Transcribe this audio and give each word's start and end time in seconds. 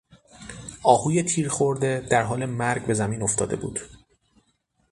آهوی 0.83 1.23
تیر 1.23 1.49
خورده 1.49 2.07
در 2.11 2.23
حال 2.23 2.45
مرگ 2.45 2.85
به 2.85 2.93
زمین 2.93 3.21
افتاده 3.21 3.55
بود. 3.55 3.79